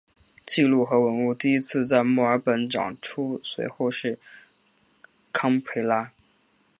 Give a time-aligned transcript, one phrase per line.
[0.47, 4.17] 记录和文物第一次在墨尔本展出随后是
[5.31, 6.11] 堪培拉。